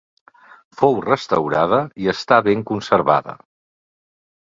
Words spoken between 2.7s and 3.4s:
conservada.